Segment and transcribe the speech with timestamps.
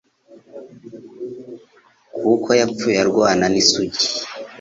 [2.17, 4.05] kuko yapfuye arwana n'isugi